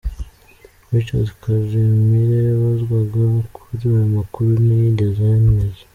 Richard 0.91 1.27
Karemire 1.41 2.39
yabazwaga 2.49 3.21
kuri 3.55 3.83
aya 3.95 4.07
makuru, 4.15 4.49
ntiyigeze 4.63 5.19
ayameza. 5.27 5.81